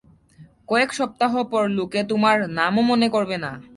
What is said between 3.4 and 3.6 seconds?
না।